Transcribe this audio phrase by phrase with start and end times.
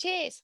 [0.00, 0.42] Cheers.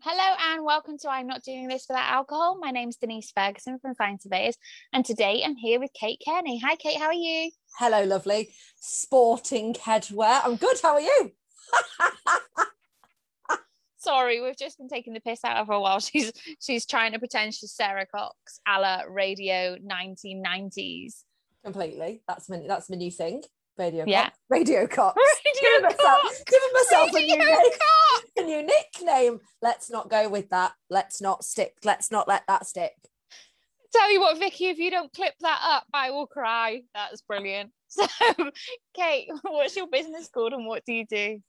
[0.00, 2.58] Hello and welcome to I'm Not Doing This Without Alcohol.
[2.60, 4.56] My name's Denise Ferguson from Find Surveyors,
[4.92, 6.58] and today I'm here with Kate Kearney.
[6.58, 7.52] Hi, Kate, how are you?
[7.78, 8.52] Hello, lovely.
[8.80, 10.40] Sporting headwear.
[10.44, 10.76] I'm good.
[10.82, 11.30] How are you?
[13.98, 17.20] Sorry, we've just been taking the piss out of her while she's she's trying to
[17.20, 21.22] pretend she's Sara Cox a la Radio 1990s.
[21.62, 22.22] Completely.
[22.26, 23.44] That's my that's my new thing.
[23.78, 24.24] Radio Yeah.
[24.24, 24.38] Cox.
[24.50, 25.16] Radio Cox.
[25.46, 27.56] Radio Giving myself, giving myself a new name.
[28.36, 29.38] A new nickname.
[29.62, 30.72] Let's not go with that.
[30.90, 31.74] Let's not stick.
[31.84, 32.92] Let's not let that stick.
[33.92, 36.82] Tell you what, Vicky, if you don't clip that up, I will cry.
[36.94, 37.70] That's brilliant.
[37.88, 38.04] So,
[38.96, 41.40] Kate, what's your business called and what do you do?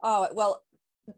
[0.00, 0.62] Oh well,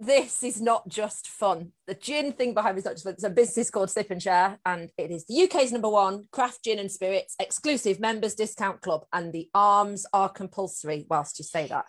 [0.00, 1.72] this is not just fun.
[1.86, 3.12] The gin thing behind me is not just fun.
[3.14, 6.64] It's a business called Sip and Share, and it is the UK's number one craft
[6.64, 11.06] gin and spirits exclusive members discount club, and the arms are compulsory.
[11.08, 11.84] Whilst you say that,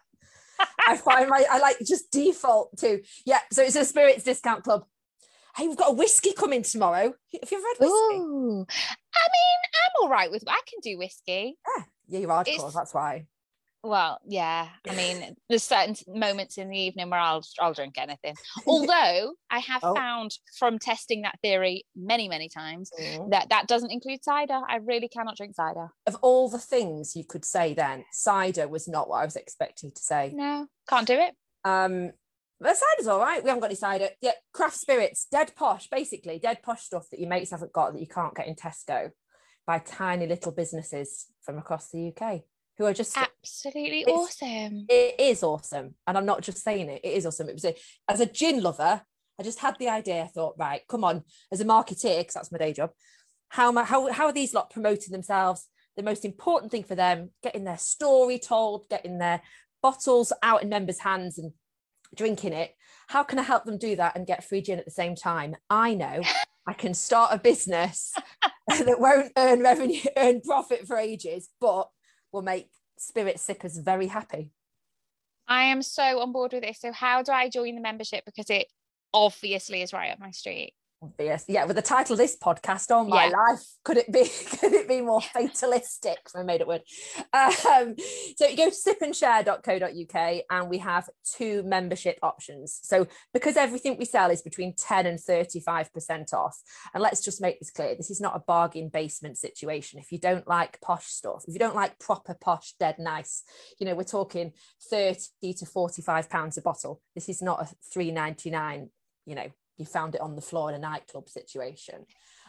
[0.87, 3.39] I find my I like just default to yeah.
[3.51, 4.85] So it's a spirits discount club.
[5.55, 7.03] Hey, we've got a whiskey coming tomorrow.
[7.05, 8.17] Have you ever had whiskey?
[8.17, 8.65] Ooh.
[8.69, 11.57] I mean, I'm all right with I can do whiskey.
[12.09, 12.47] Yeah, you're hardcore.
[12.49, 13.27] It's- That's why.
[13.85, 14.69] Well, yeah.
[14.89, 18.33] I mean, there's certain moments in the evening where I'll I'll drink anything.
[18.67, 19.93] Although I have Oh.
[19.93, 23.29] found from testing that theory many, many times Mm.
[23.31, 24.59] that that doesn't include cider.
[24.67, 25.89] I really cannot drink cider.
[26.07, 29.91] Of all the things you could say, then cider was not what I was expecting
[29.91, 30.31] to say.
[30.33, 31.35] No, can't do it.
[31.63, 32.11] Um,
[32.59, 33.43] but cider's all right.
[33.43, 34.09] We haven't got any cider.
[34.21, 37.99] Yeah, craft spirits, dead posh, basically dead posh stuff that your mates haven't got that
[37.99, 39.11] you can't get in Tesco
[39.67, 42.41] by tiny little businesses from across the UK
[42.77, 43.17] who are just.
[43.17, 44.85] Absolutely awesome.
[44.89, 47.01] It is awesome, and I'm not just saying it.
[47.03, 47.49] It is awesome.
[47.49, 47.75] It was a,
[48.09, 49.01] as a gin lover.
[49.39, 50.23] I just had the idea.
[50.23, 52.91] I thought, right, come on, as a marketeer, because that's my day job.
[53.49, 55.67] How am I, how how are these lot promoting themselves?
[55.97, 59.41] The most important thing for them, getting their story told, getting their
[59.81, 61.53] bottles out in members' hands and
[62.15, 62.71] drinking it.
[63.07, 65.55] How can I help them do that and get free gin at the same time?
[65.69, 66.21] I know
[66.67, 68.13] I can start a business
[68.67, 71.87] that won't earn revenue, earn profit for ages, but
[72.35, 74.51] will make spirit sippers very happy.
[75.47, 76.79] I am so on board with this.
[76.81, 78.23] So how do I join the membership?
[78.25, 78.67] Because it
[79.13, 80.73] obviously is right up my street.
[81.05, 81.45] Obvious.
[81.47, 83.31] Yeah, with the title of this podcast, oh my Yeah.
[83.49, 84.23] life, could it be
[84.59, 86.19] could it be more fatalistic?
[86.35, 86.81] I made it word.
[87.33, 87.95] Um,
[88.35, 92.79] so you go to sipandshare.co.uk and we have two membership options.
[92.83, 96.57] So because everything we sell is between 10 and 35% off,
[96.93, 99.99] and let's just make this clear, this is not a bargain basement situation.
[99.99, 103.43] If you don't like posh stuff, if you don't like proper posh, dead nice,
[103.79, 104.53] you know, we're talking
[104.89, 107.01] 30 to 45 pounds a bottle.
[107.13, 108.89] This is not a 3.99,
[109.25, 109.47] you know,
[109.77, 112.05] you found it on the floor in a nightclub situation.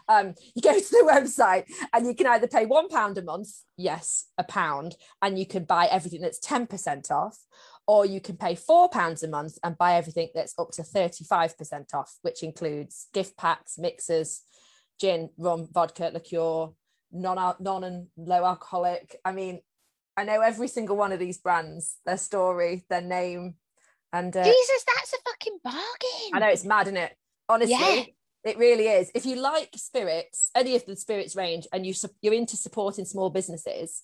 [0.08, 3.48] Um, you go to the website and you can either pay one pound a month,
[3.76, 7.38] yes, a pound, and you can buy everything that's 10% off,
[7.88, 11.94] or you can pay four pounds a month and buy everything that's up to 35%
[11.94, 14.42] off, which includes gift packs, mixers,
[15.00, 16.68] gin, rum, vodka, liqueur,
[17.12, 19.16] non non and low alcoholic.
[19.24, 19.60] I mean,
[20.16, 23.54] I know every single one of these brands, their story, their name,
[24.18, 26.30] and uh, Jesus, that's a fucking bargain.
[26.34, 27.16] I know it's mad, isn't it?
[27.48, 28.04] Honestly, Yeah.
[28.44, 29.10] it really is.
[29.14, 33.30] If you like spirits, any of the spirits range, and you you're into supporting small
[33.30, 34.02] businesses,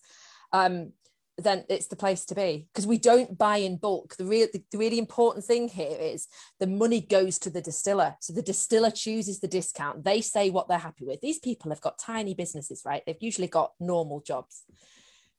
[0.52, 0.92] um,
[1.38, 4.16] then it's the place to be because we don't buy in bulk.
[4.16, 6.28] The real, the, the really important thing here is
[6.60, 8.16] the money goes to the distiller.
[8.20, 10.04] So the distiller chooses the discount.
[10.04, 11.20] They say what they're happy with.
[11.20, 13.02] These people have got tiny businesses, right?
[13.06, 14.64] They've usually got normal jobs.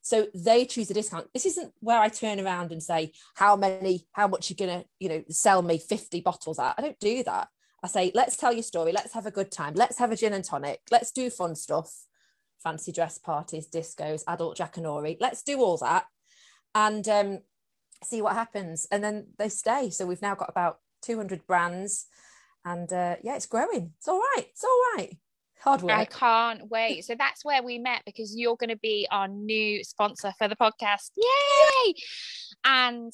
[0.04, 1.28] So they choose a discount.
[1.32, 5.08] This isn't where I turn around and say how many, how much you're gonna, you
[5.08, 6.74] know, sell me 50 bottles at.
[6.76, 7.48] I don't do that.
[7.82, 10.34] I say, let's tell your story, let's have a good time, let's have a gin
[10.34, 11.90] and tonic, let's do fun stuff,
[12.62, 16.04] fancy dress parties, discos, adult jackanory, let's do all that
[16.74, 17.38] and um,
[18.02, 18.86] see what happens.
[18.90, 19.90] And then they stay.
[19.90, 22.06] So we've now got about 200 brands
[22.64, 23.92] and uh, yeah, it's growing.
[23.98, 24.46] It's all right.
[24.50, 25.16] It's all right.
[25.64, 25.92] Hard work.
[25.92, 27.06] I can't wait.
[27.06, 30.56] So that's where we met because you're going to be our new sponsor for the
[30.56, 31.10] podcast.
[31.16, 31.94] Yay!
[32.64, 33.12] And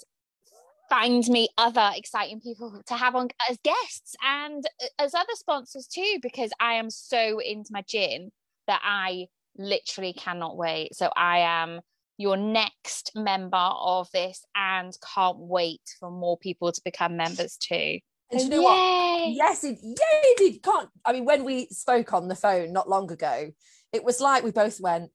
[0.89, 5.86] find me other exciting people to have on as guests and uh, as other sponsors
[5.86, 8.33] too, because I am so into my gin
[8.66, 10.97] that I literally cannot wait.
[10.97, 11.80] So I am
[12.19, 18.01] your next member of this and can't wait for more people to become members too.
[18.32, 19.28] And you know what?
[19.32, 20.62] Yes, it, yeah, it did.
[20.62, 20.88] Can't.
[21.04, 23.50] I mean, when we spoke on the phone not long ago,
[23.92, 25.10] it was like we both went.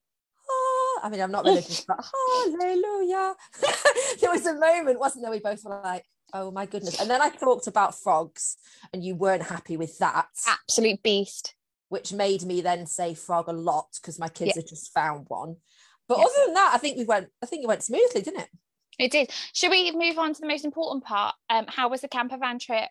[0.49, 3.35] "Ah." I mean, I'm not religious, but hallelujah.
[4.21, 5.31] there was a moment, wasn't there?
[5.31, 6.99] We both were like, oh my goodness.
[6.99, 8.57] And then I talked about frogs,
[8.93, 11.55] and you weren't happy with that, Absolute beast.
[11.89, 14.61] which made me then say frog a lot because my kids Yeah.
[14.61, 15.57] had just found one.
[16.07, 17.29] But other than that, I think we went.
[17.41, 18.49] I think it went smoothly, didn't it?
[18.97, 19.29] It did.
[19.53, 21.35] Should we move on to the most important part?
[21.49, 22.89] Um, how was the camper van trip?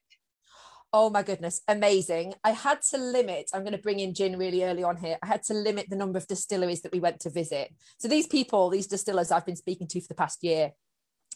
[0.96, 2.35] Oh my goodness, amazing.
[2.44, 5.19] I had to limit, I'm going to bring in gin really early on here.
[5.25, 7.75] I had to limit the number of distilleries that we went to visit.
[7.99, 10.70] So these people, these distillers I've been speaking to for the past year,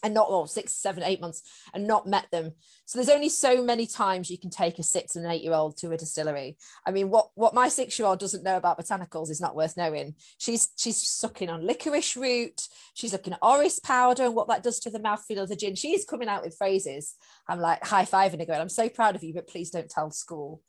[0.03, 1.43] and not well, six, seven, eight months
[1.73, 2.51] and not met them.
[2.85, 5.53] So there's only so many times you can take a six and an eight year
[5.53, 6.57] old to a distillery.
[6.85, 9.77] I mean, what what my six year old doesn't know about botanicals is not worth
[9.77, 10.15] knowing.
[10.37, 12.67] She's she's sucking on licorice root.
[12.93, 15.75] She's looking at orris powder and what that does to the mouthfeel of the gin.
[15.75, 17.15] She's coming out with phrases.
[17.47, 20.11] I'm like high fiving her, going, "I'm so proud of you, but please don't tell
[20.11, 20.61] school."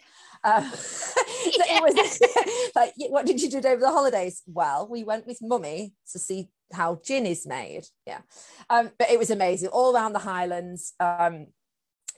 [0.43, 4.43] Um, so it was like, what did you do over the holidays?
[4.47, 7.87] Well, we went with mummy to see how gin is made.
[8.07, 8.21] Yeah.
[8.69, 10.95] Um, but it was amazing all around the Highlands.
[11.01, 11.49] Um,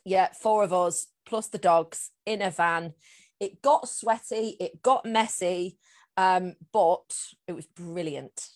[0.05, 2.95] yeah, four of us plus the dogs in a van.
[3.41, 5.79] It got sweaty, it got messy,
[6.17, 7.17] um, but
[7.47, 8.49] it was brilliant.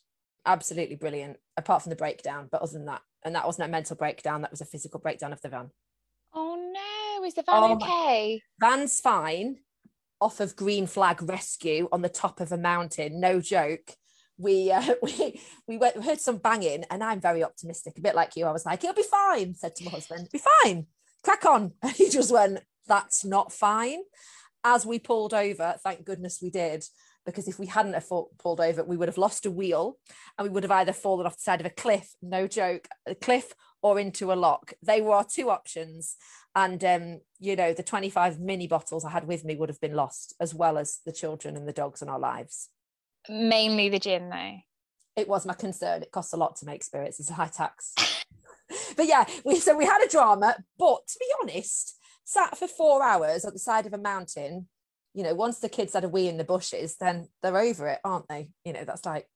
[0.44, 2.48] Absolutely brilliant, apart from the breakdown.
[2.50, 5.32] But other than that, and that wasn't a mental breakdown, that was a physical breakdown
[5.32, 5.70] of the van.
[6.32, 8.42] Oh no, is the van oh, okay?
[8.60, 9.56] Van's fine
[10.20, 13.96] off of Green Flag Rescue on the top of a mountain, no joke
[14.38, 18.36] we uh, we we went heard some banging and I'm very optimistic a bit like
[18.36, 18.46] you.
[18.46, 20.28] I was like it'll be fine said to my husband.
[20.32, 20.86] Be fine.
[21.22, 21.72] Crack on.
[21.82, 24.00] And he just went that's not fine.
[24.64, 26.84] As we pulled over thank goodness we did
[27.24, 29.98] because if we hadn't have pulled over we would have lost a wheel
[30.38, 33.14] and we would have either fallen off the side of a cliff no joke a
[33.14, 34.72] cliff or into a loch.
[34.82, 36.16] They were our two options.
[36.56, 39.94] And um, you know the 25 mini bottles i had with me would have been
[39.94, 42.70] lost as well as the children and the dogs and our lives
[43.28, 44.56] Mainly the gin, though.
[45.16, 46.02] It was my concern.
[46.02, 47.18] It costs a lot to make spirits.
[47.20, 47.94] It's a high tax.
[48.96, 50.56] but yeah, we so we had a drama.
[50.78, 54.68] But to be honest, sat for four hours at the side of a mountain.
[55.14, 58.00] You know, once the kids had a wee in the bushes, then they're over it,
[58.04, 58.50] aren't they?
[58.64, 59.26] You know, that's like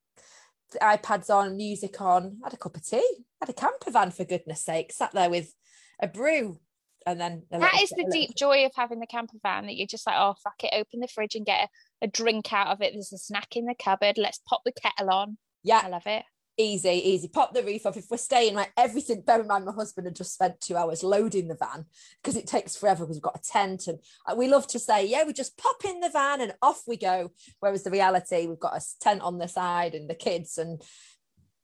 [0.73, 4.25] the iPads on, music on, had a cup of tea, had a camper van for
[4.25, 5.55] goodness sake, sat there with
[6.01, 6.61] a brew
[7.07, 10.07] and then that is the deep joy of having the camper van that you're just
[10.07, 11.69] like oh fuck it open the fridge and get
[12.03, 12.93] a drink out of it.
[12.93, 14.19] There's a snack in the cupboard.
[14.19, 15.39] Let's pop the kettle on.
[15.63, 15.83] Yeah.
[15.85, 16.25] I love it.
[16.57, 17.29] Easy, easy.
[17.29, 17.97] Pop the roof off.
[17.97, 21.03] If we're staying, like everything, bear in mind, my husband had just spent two hours
[21.03, 21.87] loading the van
[22.23, 23.87] because it takes forever because we've got a tent.
[23.87, 26.83] And uh, we love to say, yeah, we just pop in the van and off
[26.87, 27.31] we go.
[27.61, 30.59] Whereas the reality, we've got a tent on the side and the kids.
[30.59, 30.83] And,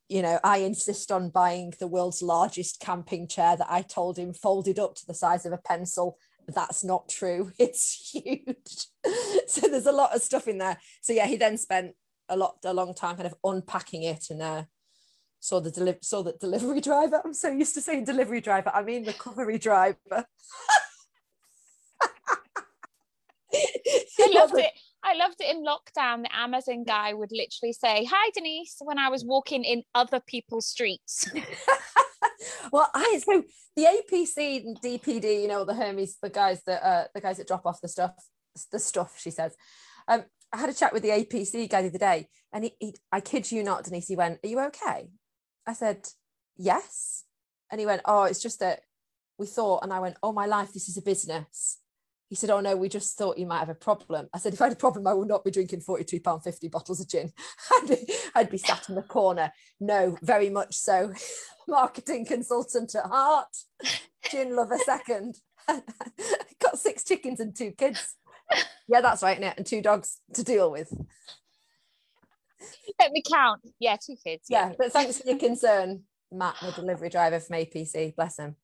[0.09, 4.33] you know, I insist on buying the world's largest camping chair that I told him
[4.33, 6.17] folded up to the size of a pencil
[6.47, 7.51] that's not true.
[7.59, 8.87] It's huge.
[9.47, 10.77] so there's a lot of stuff in there.
[11.01, 11.93] So yeah, he then spent
[12.29, 14.63] a lot, a long time kind of unpacking it and uh,
[15.39, 17.21] saw the deli- saw the delivery driver.
[17.23, 18.71] I'm so used to saying delivery driver.
[18.73, 20.25] I mean recovery driver.
[24.19, 24.71] I loved it.
[25.07, 26.23] I loved it in lockdown.
[26.23, 30.67] The Amazon guy would literally say, Hi, Denise, when I was walking in other people's
[30.67, 31.29] streets.
[32.73, 33.43] well, I so
[33.77, 37.47] the APC and DPD, you know, the Hermes, the guys that uh, the guys that
[37.47, 38.11] drop off the stuff,
[38.71, 39.17] the stuff.
[39.17, 39.55] She says.
[40.09, 42.95] Um, I had a chat with the APC guy the other day, and he, he,
[43.11, 45.09] I kid you not, Denise, he went, "Are you okay?"
[45.65, 46.07] I said,
[46.55, 47.25] "Yes,"
[47.69, 48.81] and he went, "Oh, it's just that
[49.37, 51.79] we thought," and I went, "Oh my life, this is a business."
[52.29, 54.27] He said, Oh no, we just thought you might have a problem.
[54.33, 57.07] I said, If I had a problem, I would not be drinking £42.50 bottles of
[57.07, 57.31] gin.
[57.71, 59.51] I'd be, I'd be sat in the corner.
[59.79, 61.13] No, very much so.
[61.67, 63.55] Marketing consultant at heart,
[64.31, 65.35] gin lover second.
[65.67, 68.15] Got six chickens and two kids.
[68.87, 70.89] Yeah, that's right, Net, and two dogs to deal with.
[72.99, 73.61] Let me count.
[73.79, 74.45] Yeah, two kids.
[74.49, 78.15] Yeah, but thanks for your concern, Matt, the delivery driver from APC.
[78.15, 78.55] Bless him.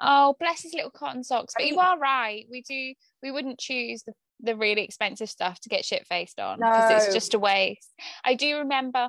[0.00, 1.54] Oh, bless his little cotton socks.
[1.56, 2.46] But you are right.
[2.50, 2.94] We do.
[3.22, 6.96] We wouldn't choose the, the really expensive stuff to get shit faced on because no.
[6.96, 7.92] it's just a waste.
[8.24, 9.08] I do remember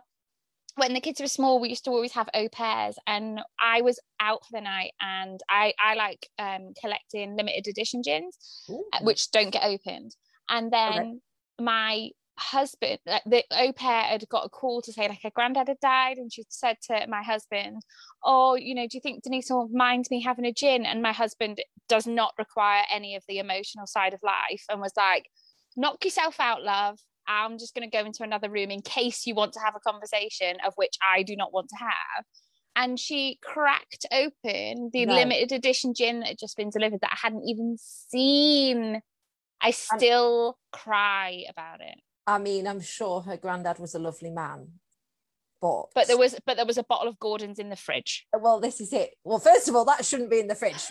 [0.77, 3.99] when the kids were small, we used to always have au pairs, and I was
[4.19, 8.37] out for the night, and I I like um, collecting limited edition gins,
[8.69, 8.85] uh, Ooh.
[9.01, 10.15] which don't get opened.
[10.49, 11.13] And then okay.
[11.59, 15.79] my husband, the au pair had got a call to say like her granddad had
[15.79, 17.81] died, and she said to my husband,
[18.23, 21.13] "Oh, you know, do you think Denise will mind me having a gin?" And my
[21.13, 25.29] husband does not require any of the emotional side of life, and was like,
[25.75, 26.99] "Knock yourself out, love.
[27.27, 29.89] I'm just going to go into another room in case you want to have a
[29.89, 32.25] conversation of which I do not want to have."
[32.75, 35.15] And she cracked open the no.
[35.15, 39.01] limited edition gin that had just been delivered that I hadn't even seen.
[39.59, 41.97] I still cry about it.
[42.27, 44.67] I mean, I'm sure her granddad was a lovely man,
[45.61, 48.27] but but there was but there was a bottle of Gordon's in the fridge.
[48.37, 49.11] Well, this is it.
[49.23, 50.89] Well, first of all, that shouldn't be in the fridge.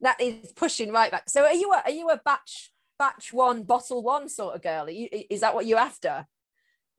[0.00, 1.30] that is pushing right back.
[1.30, 4.90] So, are you a, are you a batch batch one bottle one sort of girl?
[4.90, 6.26] You, is that what you're after?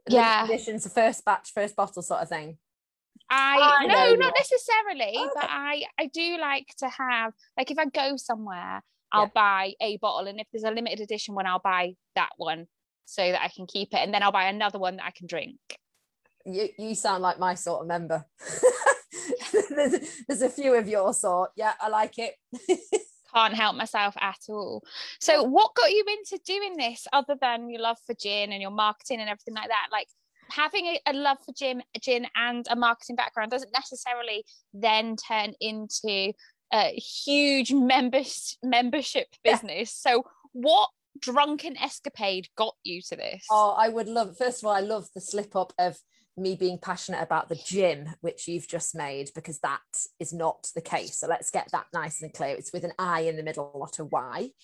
[0.08, 2.58] Yeah, conditions, first batch, first bottle sort of thing.
[3.30, 5.32] I, I no, not necessarily, oh, okay.
[5.36, 9.98] but I I do like to have like if I go somewhere I'll buy a
[9.98, 10.28] bottle.
[10.28, 12.68] And if there's a limited edition one, I'll buy that one
[13.06, 13.98] so that I can keep it.
[13.98, 15.58] And then I'll buy another one that I can drink.
[16.46, 18.26] You, you sound like my sort of member.
[19.70, 21.52] there's, there's a few of your sort.
[21.56, 22.36] Yeah, I like it.
[23.34, 24.84] Can't help myself at all.
[25.20, 28.72] So, what got you into doing this other than your love for gin and your
[28.72, 29.88] marketing and everything like that?
[29.92, 30.08] Like,
[30.50, 35.54] having a, a, love for gin, gin and a marketing background doesn't necessarily then turn
[35.60, 36.32] into
[36.74, 40.02] a huge members membership business.
[40.06, 40.12] Yeah.
[40.12, 43.46] So what drunken escapade got you to this?
[43.50, 45.98] Oh, I would love first of all, I love the slip up of
[46.38, 49.80] me being passionate about the gym, which you've just made, because that
[50.20, 51.18] is not the case.
[51.18, 52.56] So let's get that nice and clear.
[52.56, 54.50] It's with an I in the middle, not a Y.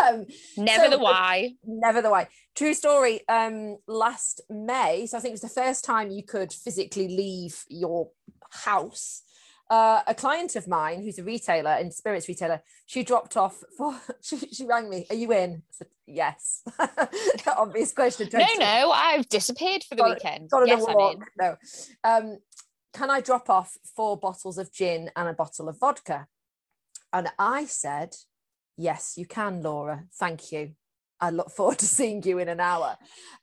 [0.00, 0.24] Um,
[0.56, 1.52] never so, the Y.
[1.64, 2.26] Never the Y.
[2.56, 3.20] True story.
[3.28, 7.64] Um, last May, so I think it was the first time you could physically leave
[7.68, 8.10] your
[8.50, 9.22] house
[9.70, 13.96] uh, a client of mine who's a retailer and spirits retailer, she dropped off for,
[14.20, 15.62] she, she rang me, are you in?
[15.70, 16.62] I said, yes.
[17.46, 18.28] Obvious question.
[18.32, 20.50] No, no, I've disappeared for the got, weekend.
[20.50, 21.24] Got yes, I'm in.
[21.38, 21.56] No.
[22.02, 22.38] Um,
[22.92, 26.26] can I drop off four bottles of gin and a bottle of vodka?
[27.12, 28.16] And I said,
[28.76, 30.04] yes, you can, Laura.
[30.18, 30.72] Thank you.
[31.20, 32.96] I look forward to seeing you in an hour.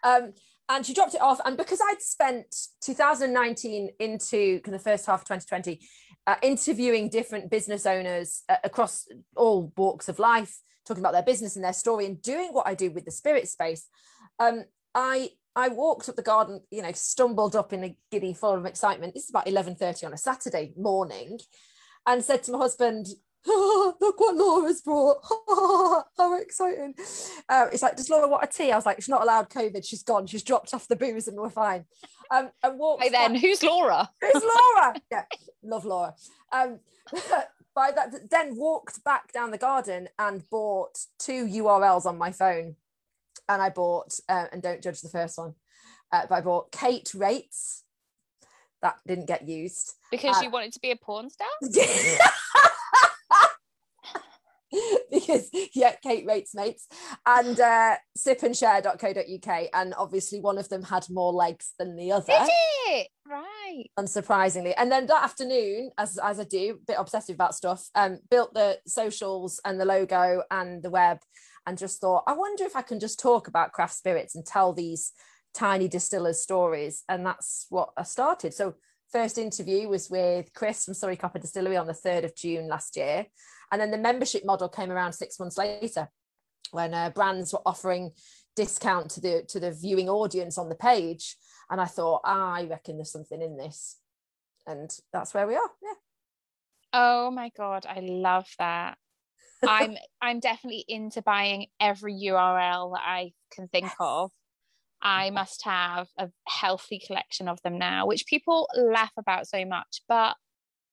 [0.04, 0.34] Um,
[0.70, 1.40] and she dropped it off.
[1.46, 5.80] And because I'd spent 2019 into kind of the first half of 2020
[6.28, 11.56] uh, interviewing different business owners uh, across all walks of life, talking about their business
[11.56, 13.88] and their story, and doing what I do with the spirit space,
[14.38, 18.54] um, I I walked up the garden, you know, stumbled up in a giddy full
[18.54, 19.14] of excitement.
[19.14, 21.40] This is about 11:30 on a Saturday morning,
[22.06, 23.08] and said to my husband,
[23.48, 25.18] oh, look what Laura's brought.
[25.50, 26.94] Oh, how exciting.
[27.50, 28.72] Uh, it's like, does Laura want a tea?
[28.72, 29.86] I was like, she's not allowed COVID.
[29.88, 30.28] She's gone.
[30.28, 31.86] She's dropped off the booze and we're fine.
[32.30, 33.42] Um, and walked hey then, back.
[33.42, 34.10] who's Laura?
[34.22, 34.44] Who's
[34.76, 34.96] Laura?
[35.12, 35.24] yeah,
[35.64, 36.14] love Laura.
[36.52, 36.80] Um,
[37.76, 42.76] by that, then walked back down the garden and bought two URLs on my phone.
[43.50, 45.56] And I bought, uh, and don't judge the first one,
[46.12, 47.84] uh, but I bought Kate Rates.
[48.82, 49.94] That didn't get used.
[50.12, 51.48] Because uh, you wanted to be a porn star?
[55.12, 56.88] because yeah, Kate rates mates
[57.26, 62.26] and uh, sipandshare.co.uk, and obviously one of them had more legs than the other.
[62.28, 62.50] Did
[62.88, 63.08] it?
[63.26, 63.86] Right.
[64.00, 68.20] Unsurprisingly, and then that afternoon, as as I do, a bit obsessive about stuff, um,
[68.30, 71.20] built the socials and the logo and the web,
[71.66, 74.74] and just thought, I wonder if I can just talk about craft spirits and tell
[74.74, 75.12] these
[75.54, 78.54] tiny distillers stories, and that's what I started.
[78.54, 78.76] So
[79.12, 82.98] first interview was with Chris from Surrey Copper Distillery on the 3rd of June last
[82.98, 83.26] year.
[83.72, 86.10] And then the membership model came around six months later
[86.72, 88.12] when uh, brands were offering
[88.56, 91.36] discount to the to the viewing audience on the page.
[91.70, 93.98] And I thought, ah, I reckon there's something in this.
[94.66, 95.70] And that's where we are.
[95.82, 95.94] Yeah.
[96.94, 97.86] Oh my God.
[97.88, 98.98] I love that.
[99.68, 104.32] I'm I'm definitely into buying every URL that I can think of.
[105.02, 110.02] I must have a healthy collection of them now, which people laugh about so much,
[110.10, 110.36] but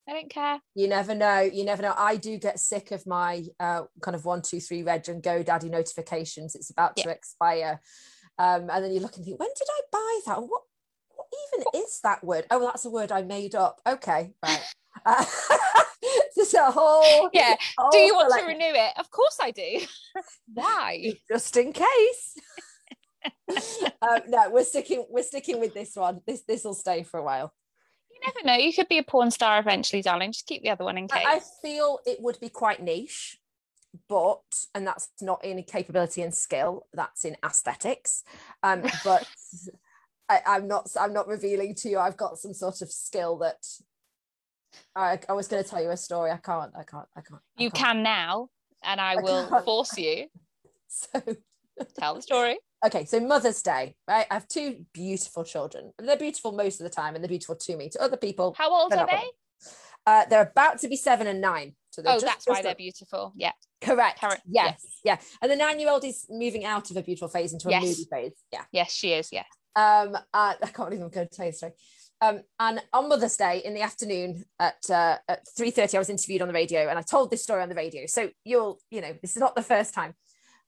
[0.09, 0.61] I don't care.
[0.75, 1.41] You never know.
[1.41, 1.95] You never know.
[1.97, 5.71] I do get sick of my uh, kind of one, two, three reg and GoDaddy
[5.71, 6.55] notifications.
[6.55, 7.05] It's about yeah.
[7.05, 7.81] to expire.
[8.39, 10.43] Um, and then you look and think, when did I buy that?
[10.43, 10.63] What,
[11.15, 12.45] what even is that word?
[12.51, 13.81] Oh, that's a word I made up.
[13.87, 14.63] Okay, right.
[15.05, 15.25] Uh,
[16.37, 17.29] just a whole.
[17.33, 17.57] Yeah.
[17.77, 18.93] Whole do you want to renew it?
[18.97, 19.81] Of course I do.
[20.55, 21.15] Why?
[21.29, 22.39] Just in case.
[24.01, 25.05] um, no, we're sticking.
[25.11, 26.21] We're sticking with this one.
[26.27, 27.53] This this will stay for a while
[28.27, 28.55] never know.
[28.65, 30.33] You could be a porn star eventually, darling.
[30.33, 31.25] Just keep the other one in case.
[31.27, 33.39] I feel it would be quite niche,
[34.09, 34.43] but
[34.75, 36.87] and that's not in capability and skill.
[36.93, 38.25] That's in aesthetics.
[38.63, 39.27] Um, but
[40.29, 40.89] I, I'm not.
[40.99, 41.99] I'm not revealing to you.
[41.99, 43.67] I've got some sort of skill that.
[44.97, 46.31] I, I was going to tell you a story.
[46.33, 46.73] I can't.
[46.77, 47.07] I can't.
[47.17, 47.41] I can't.
[47.57, 47.97] I you can't.
[47.97, 48.49] can now,
[48.83, 49.65] and I, I will can't.
[49.65, 50.27] force you.
[50.89, 51.21] so
[51.99, 54.27] tell the story okay, so Mother's Day, right?
[54.31, 55.93] I have two beautiful children.
[55.99, 57.89] They're beautiful most of the time, and they're beautiful to me.
[57.91, 59.25] To other people, how old are they?
[60.07, 61.75] Uh, they're about to be seven and nine.
[61.91, 63.33] So oh, just, that's why they're beautiful.
[63.37, 63.53] Yeah.
[63.81, 64.21] Correct.
[64.23, 64.43] Yes.
[64.47, 64.87] yes.
[65.05, 65.19] Yeah.
[65.41, 67.83] And the nine-year-old is moving out of a beautiful phase into a yes.
[67.83, 68.33] moody phase.
[68.53, 68.65] Yeah.
[68.73, 69.31] Yes, she is.
[69.33, 69.45] Yeah.
[69.77, 71.73] Um, uh, I can't even go to tell you the story.
[72.21, 76.09] Um, and on Mother's Day in the afternoon at uh, at three thirty, I was
[76.09, 78.07] interviewed on the radio, and I told this story on the radio.
[78.07, 80.15] So you'll, you know, this is not the first time.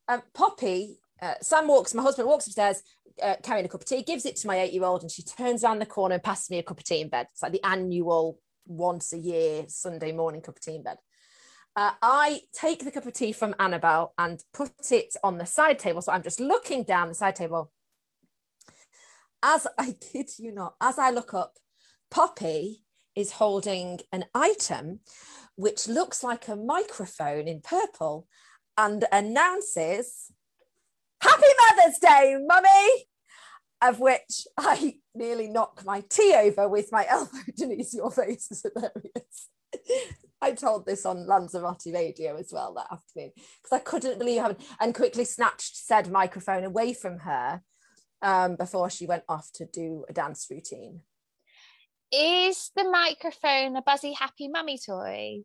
[0.08, 2.82] Um, Poppy uh, Sam walks, my husband walks upstairs
[3.22, 5.22] uh, carrying a cup of tea, gives it to my eight year old, and she
[5.22, 7.26] turns around the corner and passes me a cup of tea in bed.
[7.32, 10.98] It's like the annual once a year Sunday morning cup of tea in bed.
[11.74, 15.78] Uh, I take the cup of tea from Annabelle and put it on the side
[15.78, 16.00] table.
[16.00, 17.70] So I'm just looking down the side table.
[19.42, 21.58] As I kid you not, as I look up,
[22.10, 22.82] Poppy
[23.14, 25.00] is holding an item
[25.56, 28.26] which looks like a microphone in purple
[28.76, 30.30] and announces
[31.20, 33.08] Happy Mother's Day, Mummy!
[33.82, 37.30] Of which I nearly knocked my tea over with my elbow.
[37.56, 39.48] Denise, your face is hilarious.
[40.40, 44.56] I told this on Lanzarote radio as well that afternoon because I couldn't believe how
[44.80, 47.62] and quickly snatched said microphone away from her
[48.22, 51.00] um, before she went off to do a dance routine.
[52.12, 55.42] Is the microphone a buzzy happy mummy toy?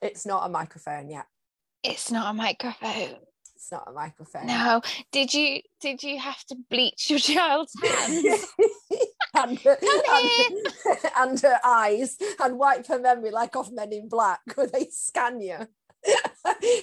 [0.00, 1.26] It's not a microphone yet.
[1.82, 3.16] It's not a microphone.
[3.58, 4.46] It's not a microphone.
[4.46, 4.80] No.
[5.10, 8.46] Did you did you have to bleach your child's hands?
[9.34, 9.76] and, uh, her,
[10.12, 10.68] and,
[11.18, 15.40] and, her eyes and wipe her memory like off Men in Black where they scan
[15.40, 15.58] you.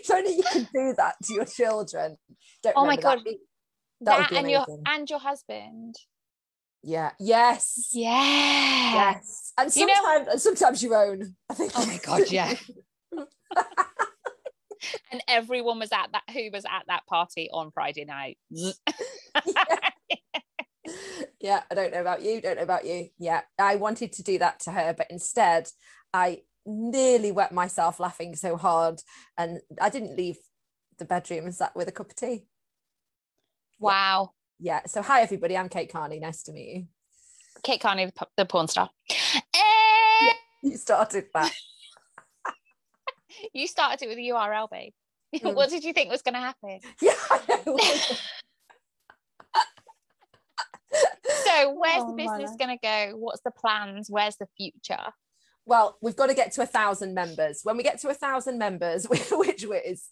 [0.03, 2.17] so only you can do that to your children.
[2.61, 3.19] Don't oh my god.
[3.23, 3.37] That,
[4.01, 5.95] that, that and your and your husband.
[6.83, 7.11] Yeah.
[7.21, 7.89] Yes.
[7.93, 9.13] Yeah.
[9.13, 9.53] Yes.
[9.57, 11.35] And sometimes, you know, sometimes your own.
[11.49, 11.71] I think.
[11.73, 12.29] Oh my god!
[12.29, 12.53] Yeah.
[15.11, 18.37] and everyone was at that who was at that party on Friday night.
[18.49, 18.71] yeah.
[21.41, 23.09] yeah, I don't know about you, don't know about you.
[23.17, 25.69] Yeah, I wanted to do that to her, but instead
[26.13, 29.01] I nearly wet myself laughing so hard
[29.37, 30.37] and I didn't leave
[30.97, 32.47] the bedroom and sat with a cup of tea.
[33.79, 34.31] Wow.
[34.59, 34.81] Yeah.
[34.87, 36.19] So hi everybody, I'm Kate Carney.
[36.19, 36.87] Nice to meet you.
[37.63, 38.89] Kate Carney, the porn star.
[39.09, 40.31] Yeah,
[40.63, 41.53] you started that
[43.53, 44.93] you started it with a URL, babe.
[45.35, 45.53] Mm.
[45.53, 46.79] what did you think was going to happen?
[47.01, 47.11] Yeah,
[51.27, 53.17] so, where's oh, the business going to go?
[53.17, 54.07] What's the plans?
[54.09, 55.11] Where's the future?
[55.65, 57.61] Well, we've got to get to a thousand members.
[57.63, 60.09] When we get to a thousand members, which is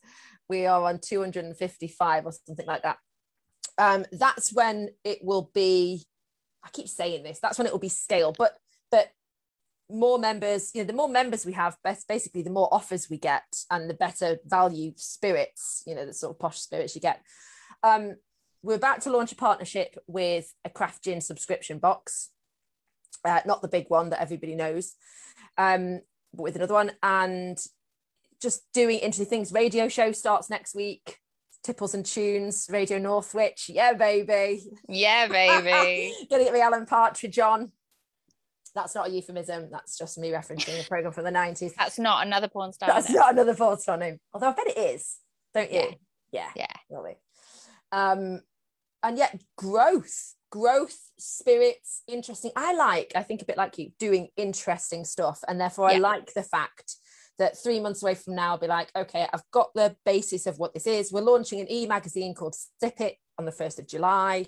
[0.50, 2.98] we are on 255 or something like that.
[3.78, 6.04] Um, that's when it will be.
[6.66, 7.40] I keep saying this.
[7.40, 8.58] That's when it will be scale, but but
[9.90, 13.18] more members, you know, the more members we have, best basically the more offers we
[13.18, 17.22] get and the better value spirits, you know, the sort of posh spirits you get.
[17.84, 18.16] Um,
[18.62, 22.30] we're about to launch a partnership with a craft gin subscription box,
[23.26, 24.94] uh, not the big one that everybody knows,
[25.58, 26.00] um,
[26.34, 26.92] but with another one.
[27.04, 27.58] And
[28.42, 29.52] just doing interesting things.
[29.52, 31.18] Radio show starts next week.
[31.64, 33.70] Tipples and Tunes, Radio Northwich.
[33.70, 34.64] Yeah, baby.
[34.90, 36.14] Yeah, baby.
[36.30, 37.72] Gonna get me Alan Partridge on.
[38.76, 39.70] That's not a euphemism.
[39.72, 41.74] That's just me referencing a program from the 90s.
[41.78, 42.90] That's not another porn star.
[42.90, 44.20] That's not another porn star name.
[44.34, 45.18] Although I bet it is,
[45.54, 45.94] don't you?
[46.32, 46.50] Yeah.
[46.56, 46.68] Yeah.
[46.90, 46.98] yeah.
[46.98, 47.16] Really.
[47.92, 48.42] Um,
[49.04, 52.52] and yet growth, growth, spirits, interesting.
[52.56, 55.42] I like, I think a bit like you, doing interesting stuff.
[55.48, 55.98] And therefore yeah.
[55.98, 56.96] I like the fact
[57.38, 60.58] that three months away from now, I'll be like, okay, I've got the basis of
[60.58, 61.12] what this is.
[61.12, 64.46] We're launching an e-magazine called Sip It on the 1st of July,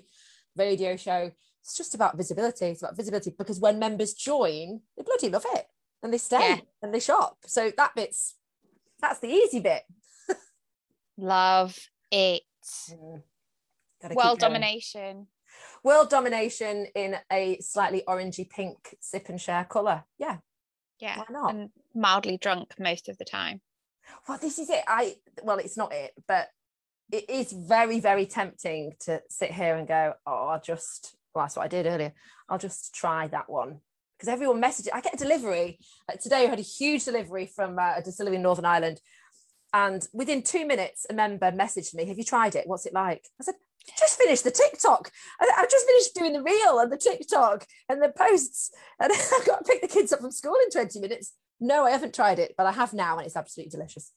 [0.56, 1.30] radio show
[1.66, 2.66] it's just about visibility.
[2.66, 5.66] It's about visibility because when members join, they bloody love it
[6.00, 6.60] and they stay yeah.
[6.80, 7.38] and they shop.
[7.44, 8.36] So that bit's
[9.00, 9.82] that's the easy bit.
[11.18, 11.76] love
[12.12, 12.42] it.
[12.88, 13.22] Mm.
[14.14, 15.26] World domination.
[15.82, 20.04] World domination in a slightly orangey pink sip and share colour.
[20.18, 20.36] Yeah.
[21.00, 21.18] Yeah.
[21.18, 21.52] Why not?
[21.52, 23.60] And mildly drunk most of the time.
[24.28, 24.84] Well, this is it.
[24.86, 26.48] I well, it's not it, but
[27.10, 31.56] it is very, very tempting to sit here and go, oh, I'll just well, that's
[31.56, 32.12] what I did earlier.
[32.48, 33.80] I'll just try that one
[34.16, 34.90] because everyone messages.
[34.92, 35.78] I get a delivery.
[36.08, 39.00] Like today, I had a huge delivery from uh, a distillery in Northern Ireland.
[39.72, 42.66] And within two minutes, a member messaged me, Have you tried it?
[42.66, 43.28] What's it like?
[43.40, 43.56] I said,
[43.98, 45.10] just finished the TikTok.
[45.40, 48.70] I, I just finished doing the reel and the TikTok and the posts.
[48.98, 51.34] And I've got to pick the kids up from school in 20 minutes.
[51.60, 54.12] No, I haven't tried it, but I have now, and it's absolutely delicious.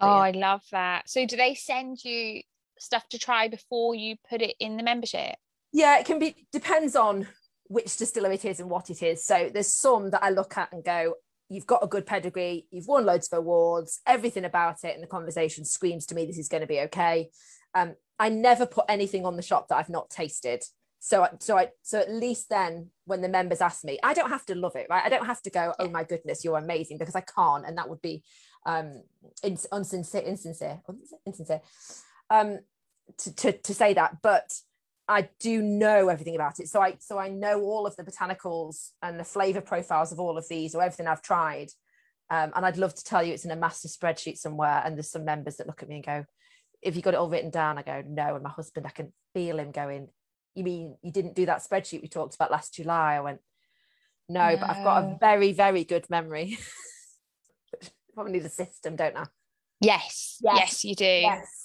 [0.00, 0.12] oh, yeah.
[0.12, 1.08] I love that.
[1.08, 2.42] So, do they send you
[2.78, 5.36] stuff to try before you put it in the membership?
[5.72, 7.26] Yeah, it can be depends on
[7.68, 9.24] which distillery it is and what it is.
[9.24, 11.14] So there's some that I look at and go,
[11.48, 15.06] you've got a good pedigree, you've won loads of awards, everything about it, and the
[15.06, 17.30] conversation screams to me this is going to be okay.
[17.74, 20.62] Um, I never put anything on the shop that I've not tasted.
[20.98, 24.46] So, so I, so at least then, when the members ask me, I don't have
[24.46, 25.02] to love it, right?
[25.04, 27.88] I don't have to go, oh my goodness, you're amazing, because I can't, and that
[27.88, 28.22] would be
[28.66, 29.02] um,
[29.42, 30.80] insincere, insincere,
[31.26, 31.60] insincere,
[32.30, 32.60] um,
[33.18, 34.18] to, to to say that.
[34.22, 34.52] But
[35.12, 36.68] I do know everything about it.
[36.68, 40.38] So I so I know all of the botanicals and the flavor profiles of all
[40.38, 41.68] of these or everything I've tried.
[42.30, 44.80] Um, and I'd love to tell you it's in a master spreadsheet somewhere.
[44.84, 46.24] And there's some members that look at me and go,
[46.80, 48.34] if you got it all written down, I go, no.
[48.34, 50.08] And my husband, I can feel him going,
[50.54, 53.14] you mean you didn't do that spreadsheet we talked about last July?
[53.14, 53.40] I went,
[54.30, 54.56] no, no.
[54.56, 56.58] but I've got a very, very good memory.
[58.14, 59.26] Probably need a system, don't I?
[59.80, 60.38] Yes.
[60.42, 61.04] Yes, yes you do.
[61.04, 61.61] Yes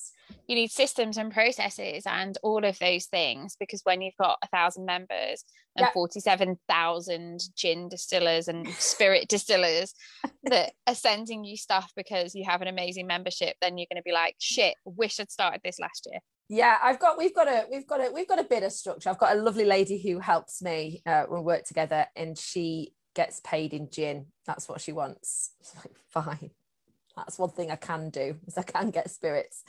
[0.47, 4.47] you need systems and processes and all of those things because when you've got a
[4.47, 5.43] thousand members
[5.75, 5.91] and Yeah.
[5.93, 9.93] 47,000 gin distillers and spirit distillers
[10.43, 14.03] that are sending you stuff because you have an amazing membership, then you're going to
[14.03, 16.19] be like, shit, wish I'd started this last year.
[16.49, 19.09] Yeah, I've got we've got a we've got a we've got a bit of structure.
[19.09, 23.41] I've got a lovely lady who helps me uh, we work together, and she gets
[23.41, 24.27] paid in gin.
[24.45, 25.51] That's what she wants.
[25.59, 26.51] It's like fine.
[27.17, 29.63] That's one thing I can do is I can get spirits,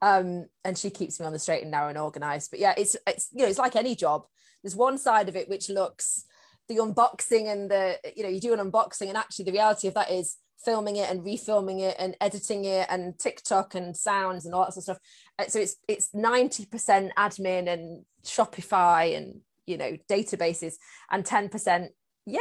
[0.00, 2.50] um, and she keeps me on the straight and narrow and organised.
[2.50, 4.24] But yeah, it's it's you know it's like any job.
[4.62, 6.24] There's one side of it which looks
[6.68, 9.94] the unboxing and the you know you do an unboxing, and actually the reality of
[9.94, 14.54] that is filming it and refilming it and editing it and TikTok and sounds and
[14.54, 14.98] all that sort of
[15.36, 15.50] stuff.
[15.50, 20.74] So it's it's 90% admin and Shopify and you know databases
[21.10, 21.88] and 10%
[22.26, 22.38] yay.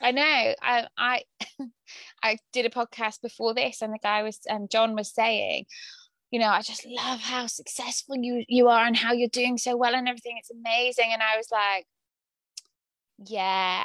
[0.00, 0.22] I know.
[0.62, 1.22] I I
[2.22, 5.66] I did a podcast before this, and the guy was um John was saying,
[6.30, 9.76] you know, I just love how successful you you are and how you're doing so
[9.76, 10.36] well and everything.
[10.38, 11.10] It's amazing.
[11.12, 11.86] And I was like,
[13.18, 13.84] yeah,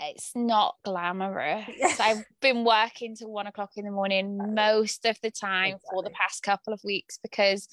[0.00, 1.68] it's not glamorous.
[1.76, 1.94] Yeah.
[2.00, 6.10] I've been working till one o'clock in the morning most of the time for the
[6.10, 7.68] past couple of weeks because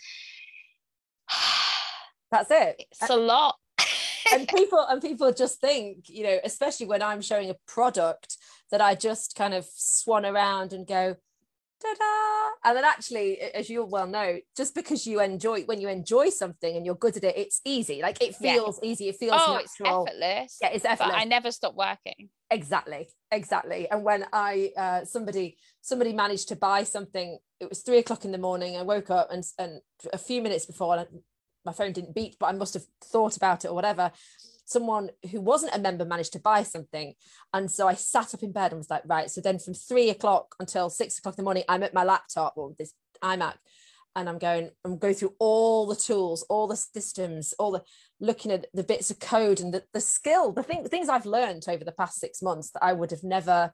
[2.32, 2.84] That's it.
[2.92, 3.56] it's a lot.
[4.34, 8.38] And people and people just think you know especially when i'm showing a product
[8.72, 11.16] that i just kind of swan around and go
[11.82, 12.70] ta-da.
[12.70, 16.76] And then actually as you well know just because you enjoy when you enjoy something
[16.76, 18.02] and you're good at it it's easy.
[18.02, 18.54] Like it Yeah.
[18.54, 19.10] feels easy.
[19.10, 20.58] It feels oh, it's effortless.
[20.62, 21.18] yeah it's But effortless.
[21.22, 22.30] I never stop working.
[22.50, 23.10] exactly.
[23.32, 23.90] Exactly.
[23.92, 28.32] And when i uh somebody somebody managed to buy something it was three o'clock in
[28.32, 29.82] the morning i woke up and and
[30.14, 31.08] a few minutes before and
[31.66, 34.12] my phone didn't beep but i must have thought about it or whatever.
[34.68, 37.14] Someone who wasn't a member managed to buy something.
[37.54, 40.10] And so i sat up in bed and was like right so then from three
[40.10, 43.56] o'clock until six o'clock in the morning i'm at my laptop or this imac
[44.16, 47.84] and i'm going i'm going through all the tools all the systems all the
[48.20, 51.66] looking at the bits of code and the, the skill the thing, things i've learned
[51.68, 53.72] over the past six months that i would have never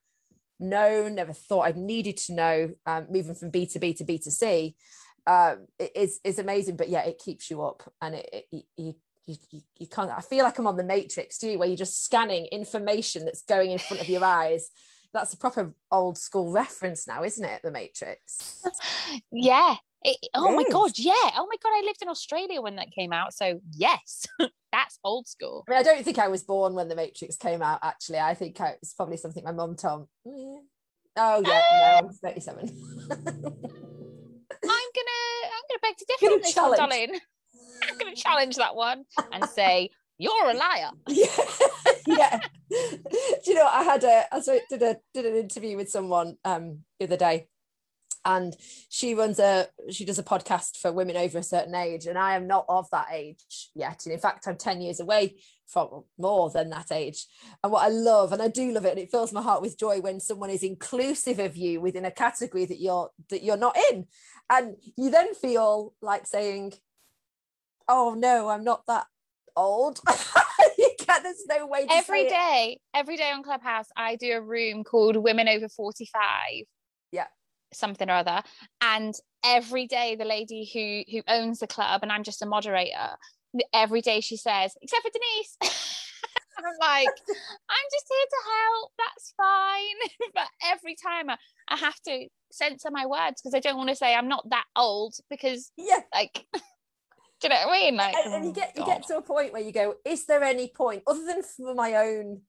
[0.59, 4.19] known never thought I'd needed to know um, moving from b to b to b
[4.19, 4.75] to c
[5.27, 8.93] um, it is is amazing but yeah it keeps you up and it, it you,
[9.27, 12.03] you you, can't i feel like i'm on the matrix do you where you're just
[12.03, 14.69] scanning information that's going in front of your eyes
[15.13, 18.61] that's a proper old school reference now isn't it the matrix
[19.31, 19.75] Yeah.
[20.03, 20.71] It, oh my Yes.
[20.73, 21.31] god, yeah.
[21.37, 23.33] Oh my god, I lived in Australia when that came out.
[23.35, 24.25] So yes,
[24.71, 25.63] that's old school.
[25.67, 27.79] I mean, I don't think I was born when The Matrix came out.
[27.83, 30.07] Actually, I think I, it's probably something my mum told.
[30.25, 30.61] me.
[31.17, 32.75] Oh yeah, no, I'm 37.
[34.91, 36.77] I'm gonna I'm gonna beg to differ on this one, challenge.
[36.77, 37.19] darling.
[37.89, 40.91] I'm gonna challenge that one and say you're a liar.
[41.07, 41.27] yeah,
[42.05, 42.39] yeah.
[42.69, 43.67] Do you know?
[43.67, 47.47] I had a I did a did an interview with someone um the other day,
[48.25, 48.55] and
[48.89, 52.35] she runs a she does a podcast for women over a certain age, and I
[52.35, 54.05] am not of that age yet.
[54.05, 57.25] And in fact, I'm ten years away from more than that age.
[57.63, 59.79] And what I love, and I do love it, and it fills my heart with
[59.79, 63.77] joy when someone is inclusive of you within a category that you're that you're not
[63.91, 64.05] in,
[64.51, 66.73] and you then feel like saying,
[67.87, 69.07] "Oh no, I'm not that
[69.55, 69.99] old."
[71.23, 75.17] there's no way to Every day, every day on Clubhouse, I do a room called
[75.17, 76.21] Women Over 45.
[77.11, 77.27] Yeah.
[77.73, 78.41] Something or other.
[78.81, 83.17] And every day the lady who who owns the club, and I'm just a moderator,
[83.73, 85.57] every day she says, except for Denise.
[86.61, 88.91] And I'm like, I'm just here to help.
[88.97, 90.31] That's fine.
[90.35, 93.95] but every time I, I have to censor my words because I don't want to
[93.95, 96.59] say I'm not that old because Yeah, like do
[97.43, 97.95] you know what I mean?
[97.95, 100.43] Like and, and you get you get to a point where you go, is there
[100.43, 102.41] any point other than for my own,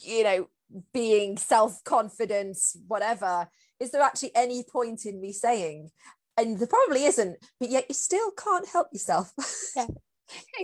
[0.00, 0.48] you know,
[0.92, 3.48] being self confidence, whatever?
[3.78, 5.90] Is there actually any point in me saying?
[6.38, 9.32] And there probably isn't, but yet you still can't help yourself.
[9.76, 9.86] Yeah.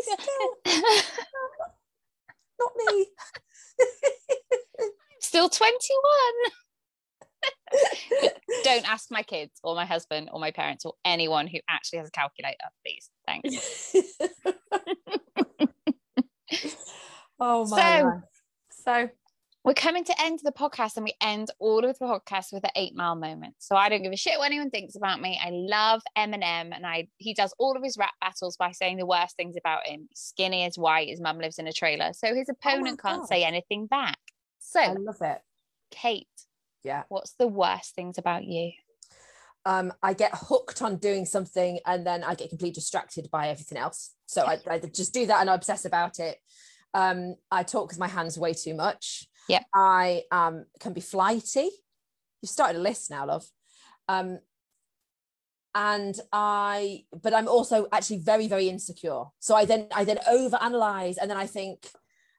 [0.00, 0.83] Still
[2.62, 3.07] not me.
[5.20, 5.72] Still 21.
[8.64, 12.09] Don't ask my kids or my husband or my parents or anyone who actually has
[12.09, 13.11] a calculator, please.
[13.27, 13.94] Thanks.
[17.40, 18.22] oh my So- life.
[18.85, 19.09] So
[19.64, 22.72] We're coming to end the podcast and we end all of the podcasts with an
[22.75, 23.55] eight mile moment.
[23.59, 25.38] So I don't give a shit what anyone thinks about me.
[25.40, 29.07] I love Eminem and I he does all of his rap battles by saying the
[29.07, 30.07] worst things about him.
[30.11, 32.12] He's skinny as white, his mum lives in a trailer.
[32.12, 33.29] So his opponent can't God.
[33.29, 34.18] say anything back.
[34.59, 35.40] So I love it.
[35.92, 36.27] Kate,
[36.83, 37.05] Yeah.
[37.09, 38.72] what's the worst things about you?
[39.64, 43.79] um, I get hooked on doing something and then I get completely distracted by everything
[43.79, 44.11] else.
[44.27, 46.38] So I, I just do that and I obsess about it.
[46.94, 49.29] Um, I talk with my hands way too much.
[49.48, 49.64] Yep.
[49.74, 51.68] I um, can be flighty.
[52.40, 53.46] You've started a list now, love.
[54.09, 54.38] Um,
[55.74, 60.59] and I but I'm also actually very very insecure so I then I then over
[60.61, 61.88] analyze and then I think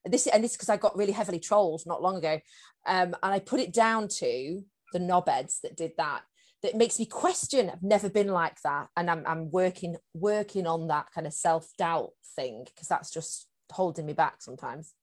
[0.05, 2.39] this and this is because I got really heavily trolled not long ago
[2.85, 6.21] um and I put it down to the knobheads that did that
[6.61, 10.87] that makes me question I've never been like that and I'm, I'm working working on
[10.87, 14.93] that kind of self-doubt thing because that's just holding me back sometimes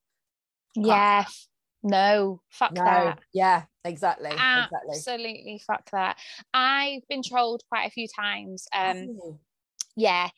[0.76, 1.24] yeah
[1.82, 2.84] no fuck no.
[2.84, 3.18] that.
[3.32, 4.78] Yeah exactly exactly.
[4.90, 6.18] Absolutely fuck that.
[6.52, 9.38] I've been trolled quite a few times um you?
[9.96, 10.28] yeah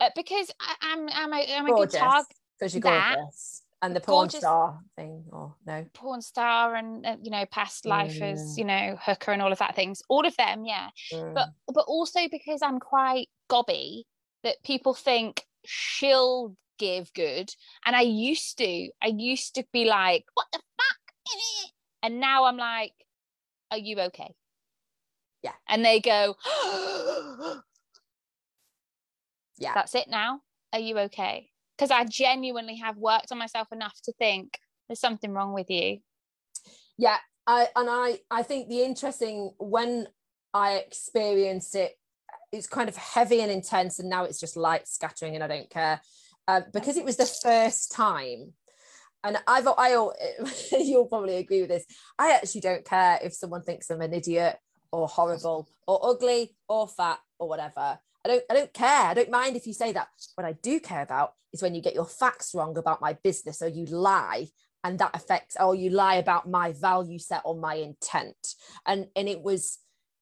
[0.00, 2.26] uh, because I, i'm i'm a, I'm a good target
[2.58, 3.62] because you're that, gorgeous.
[3.80, 5.86] And the porn gorgeous- star thing or no?
[5.94, 8.32] Porn star and uh, you know past life Mm.
[8.32, 10.88] as you know hooker and all of that things all of them yeah.
[11.12, 11.34] Mm.
[11.34, 14.04] but but also because i'm quite gobby
[14.42, 17.50] that people think she'll give good.
[17.84, 20.60] And i used to i used to be like what the
[22.02, 22.92] and now i'm like
[23.70, 24.34] are you okay?
[25.42, 25.52] Yeah.
[25.68, 26.34] and they go
[29.60, 29.72] Yeah.
[29.74, 30.40] that's it now?
[30.72, 31.50] Are you okay?
[31.76, 35.98] Because i genuinely have worked on myself enough to think there's something wrong with you.
[36.96, 40.06] Yeah i and i i think the interesting when
[40.54, 41.92] i experienced it
[42.52, 45.70] it's kind of heavy and intense and now it's just light scattering and i don't
[45.70, 46.00] care.
[46.46, 48.54] Uh, because it was the first time
[49.24, 49.90] and i've i
[50.80, 51.84] you'll probably agree with this.
[52.18, 54.58] I actually don't care if someone thinks i'm an idiot
[54.92, 57.98] or horrible or ugly or fat or whatever.
[58.24, 59.04] I don't i don't care.
[59.06, 60.08] I don't mind if you say that.
[60.34, 63.62] What i do care about is when you get your facts wrong about my business
[63.62, 64.48] or you lie
[64.84, 68.54] and that affects or you lie about my value set or my intent.
[68.86, 69.78] And and it was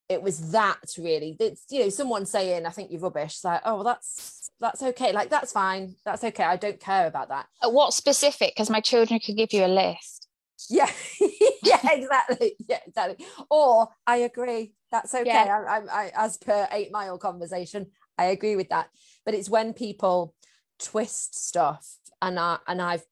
[0.09, 3.61] it was that really it's you know someone saying i think you're rubbish it's like
[3.64, 7.47] oh well that's that's okay like that's fine that's okay i don't care about that.
[7.62, 8.55] What specific?
[8.55, 10.29] Because my children could give you a list.
[10.71, 10.90] Yeah
[11.62, 13.27] yeah exactly yeah exactly.
[13.51, 15.64] Or i agree that's okay Yeah.
[15.69, 18.88] I, I, I as per eight mile conversation i agree with that.
[19.25, 20.35] But it's when people
[20.79, 23.05] twist stuff and i and i've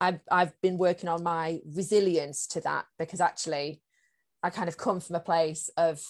[0.00, 3.80] I've, I've been working on my resilience to that because actually
[4.44, 6.00] I kind of come from a place of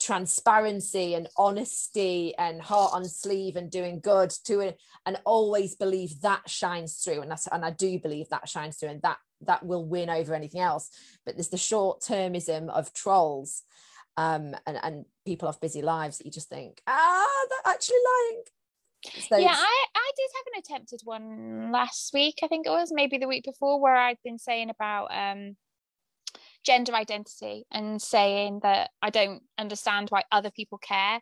[0.00, 6.20] transparency and honesty and heart on sleeve and doing good to it and always believe
[6.20, 7.22] that shines through.
[7.22, 10.34] And that's and I do believe that shines through and that that will win over
[10.34, 10.90] anything else.
[11.24, 13.62] But there's the short termism of trolls
[14.16, 18.42] um and and people have busy lives that you just think ah they're actually lying
[19.28, 22.90] so yeah I, I did have an attempted one last week i think it was
[22.92, 25.56] maybe the week before where i'd been saying about um
[26.66, 31.20] gender identity and saying that i don't understand why other people care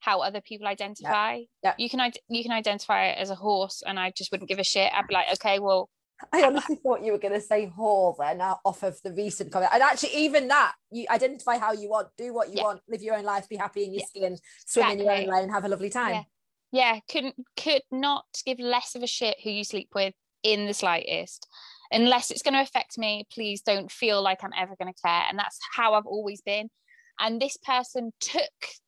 [0.00, 1.74] how other people identify Yeah.
[1.78, 4.64] you can you can identify it as a horse and i just wouldn't give a
[4.64, 5.88] shit i'd be like okay well
[6.34, 9.50] I honestly thought you were going to say whore then uh, off of the recent
[9.50, 9.70] comment.
[9.72, 12.64] And actually, even that, you identify how you want, do what you Yeah.
[12.64, 14.06] want, live your own life, be happy in your Yeah.
[14.06, 15.40] skin, swim in your own Exactly.
[15.40, 16.26] lane, have a lovely time.
[16.72, 16.82] Yeah.
[16.94, 20.74] yeah couldn't could not give less of a shit who you sleep with in the
[20.74, 21.46] slightest
[21.90, 25.24] unless it's going to affect me please don't feel like i'm ever going to care.
[25.28, 26.68] And that's how i've always been.
[27.18, 28.42] And this person took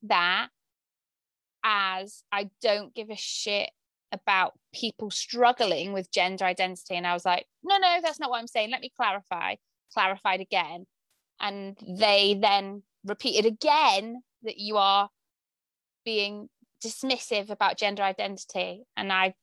[0.04, 0.48] that
[1.64, 3.70] as i don't give a shit
[4.10, 6.94] about people struggling with gender identity.
[6.94, 8.70] And i was like no no that's not what i'm saying.
[8.70, 9.56] Let me clarify
[9.92, 10.86] clarified again.
[11.40, 15.08] And they then repeated again that you are
[16.04, 16.48] being
[16.84, 18.84] dismissive about gender identity.
[18.96, 19.34] And i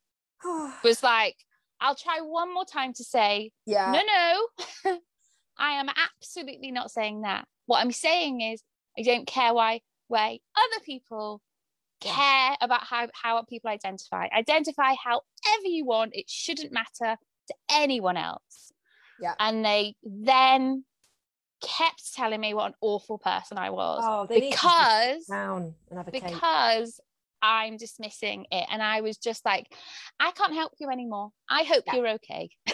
[0.83, 1.35] was like
[1.81, 3.91] i'll try one more time to say yeah.
[3.91, 4.01] no
[4.91, 4.97] no.
[5.61, 7.45] I am absolutely not saying that.
[7.65, 8.63] What i'm saying is
[8.97, 11.41] i don't care why why other people
[11.99, 14.27] care about how how people identify.
[14.35, 16.15] Identify however you want.
[16.15, 18.71] It shouldn't matter to anyone else.
[19.21, 19.33] Yeah.
[19.37, 20.85] and they then
[21.61, 24.01] kept telling me what an awful person i was.
[24.01, 27.01] Oh, they need to because down and have a because
[27.41, 28.65] I'm dismissing it.
[28.71, 29.67] And I was just like,
[30.19, 31.31] I can't help you anymore.
[31.49, 31.95] I hope Yeah.
[31.95, 32.49] you're okay.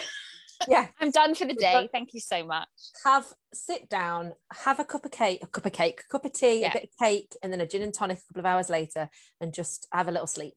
[0.66, 0.86] Yeah.
[0.98, 1.86] I'm done for the day.
[1.92, 2.68] Thank you so much.
[3.04, 4.32] Have sit down,
[4.64, 6.70] have a cup of cake, a cup of cake, a cup of tea, Yeah.
[6.70, 9.10] a bit of cake, and then a gin and tonic a couple of hours later,
[9.38, 10.54] and just have a little sleep.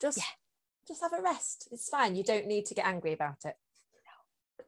[0.00, 0.24] Just, Yeah.
[0.88, 1.68] just have a rest.
[1.70, 2.16] It's fine.
[2.16, 3.56] You don't need to get angry about it.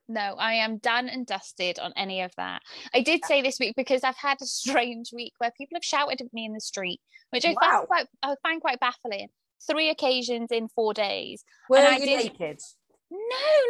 [0.09, 2.61] No, I am done and dusted on any of that.
[2.95, 6.21] I did say this week because I've had a strange week where people have shouted
[6.21, 7.57] at me in the street, which I Wow.
[7.61, 9.29] found quite I find quite baffling.
[9.71, 11.43] Three occasions in four days.
[11.71, 12.61] Were I you did- naked?
[13.11, 13.19] No,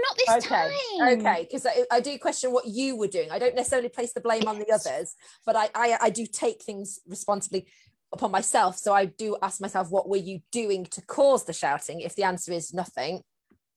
[0.08, 1.18] not this okay time.
[1.18, 4.20] okay because I, I do question what you were doing i don't necessarily place the
[4.22, 7.66] blame on the others but I, I i do take things responsibly
[8.10, 12.00] upon myself so i do ask myself what were you doing to cause the shouting
[12.00, 13.20] if the answer is nothing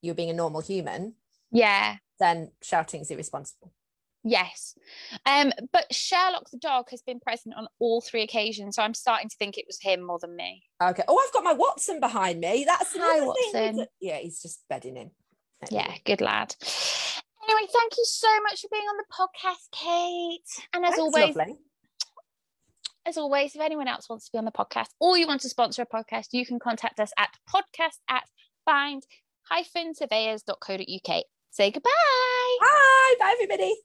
[0.02, 1.16] you're being a normal human
[1.52, 1.98] Yeah.
[2.20, 3.72] Then shouting is irresponsible
[4.24, 4.76] Yes.
[5.26, 9.30] Um, but Sherlock the dog has been present on all three occasions, so I'm starting
[9.30, 10.64] to think it was him more than me.
[10.84, 11.04] Okay.
[11.08, 12.66] Oh, I've got my Watson behind me.
[12.68, 13.88] That's Hi, another thing, Watson.
[14.02, 15.12] Yeah, he's just bedding in.
[15.72, 16.54] Yeah, good lad.
[17.50, 20.42] Anyway, thank you so much for being on the podcast, Kate.
[20.74, 21.56] And as Thanks, always, lovely.
[23.06, 25.50] as always, if anyone else wants to be on the podcast or you want to
[25.50, 28.26] sponsor a podcast, you can contact us at podcast at
[28.66, 31.24] find-surveyors.co.uk.
[31.52, 31.92] Say goodbye.
[32.62, 33.16] Bye.
[33.20, 33.76] Bye, everybody.